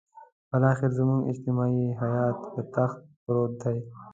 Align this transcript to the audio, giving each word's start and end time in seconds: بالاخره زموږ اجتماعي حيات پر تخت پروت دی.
بالاخره 0.49 0.89
زموږ 0.97 1.21
اجتماعي 1.31 1.85
حيات 2.01 2.37
پر 2.53 2.61
تخت 2.75 2.99
پروت 3.23 3.53
دی. 3.61 3.77